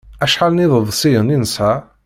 Acḥal 0.23 0.51
n 0.53 0.63
iḍefsiyen 0.65 1.33
i 1.35 1.37
nesɛa? 1.41 1.75